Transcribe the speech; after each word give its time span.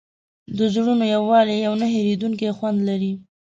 د 0.57 0.59
زړونو 0.73 1.05
یووالی 1.13 1.57
یو 1.65 1.73
نه 1.81 1.87
هېرېدونکی 1.93 2.49
خوند 2.57 2.79
لري. 2.89 3.13